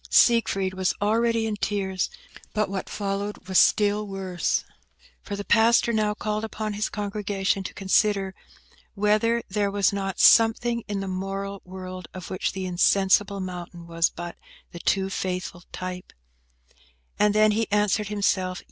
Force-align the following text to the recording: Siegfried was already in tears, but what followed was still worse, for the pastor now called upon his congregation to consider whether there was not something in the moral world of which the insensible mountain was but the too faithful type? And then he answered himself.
Siegfried 0.09 0.73
was 0.73 0.95
already 0.99 1.45
in 1.45 1.55
tears, 1.57 2.09
but 2.55 2.69
what 2.69 2.89
followed 2.89 3.47
was 3.47 3.59
still 3.59 4.07
worse, 4.07 4.63
for 5.21 5.35
the 5.35 5.45
pastor 5.45 5.93
now 5.93 6.15
called 6.15 6.43
upon 6.43 6.73
his 6.73 6.89
congregation 6.89 7.61
to 7.61 7.71
consider 7.75 8.33
whether 8.95 9.43
there 9.47 9.69
was 9.69 9.93
not 9.93 10.19
something 10.19 10.83
in 10.87 11.01
the 11.01 11.07
moral 11.07 11.61
world 11.65 12.07
of 12.15 12.31
which 12.31 12.53
the 12.53 12.65
insensible 12.65 13.39
mountain 13.39 13.85
was 13.85 14.09
but 14.09 14.35
the 14.71 14.79
too 14.79 15.07
faithful 15.07 15.65
type? 15.71 16.13
And 17.19 17.35
then 17.35 17.51
he 17.51 17.71
answered 17.71 18.07
himself. 18.07 18.59